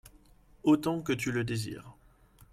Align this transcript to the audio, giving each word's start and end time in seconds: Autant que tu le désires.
Autant 0.63 0.99
que 1.03 1.13
tu 1.13 1.31
le 1.31 1.43
désires. 1.43 1.93